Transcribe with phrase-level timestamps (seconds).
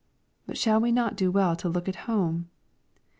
[0.47, 2.49] But shall we no*; do well to look at home